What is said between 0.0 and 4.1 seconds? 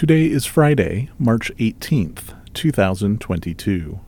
Today is Friday, March 18th, 2022.